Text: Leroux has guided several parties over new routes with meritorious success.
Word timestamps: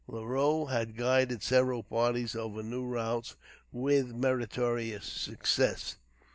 Leroux 0.07 0.65
has 0.65 0.87
guided 0.95 1.43
several 1.43 1.83
parties 1.83 2.35
over 2.35 2.63
new 2.63 2.83
routes 2.83 3.35
with 3.71 4.15
meritorious 4.15 5.05
success. 5.05 5.95